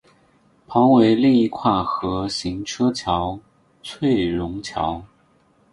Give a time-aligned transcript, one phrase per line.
[0.65, 3.39] 旁为另一跨河行车桥
[3.83, 5.05] 翠榕桥。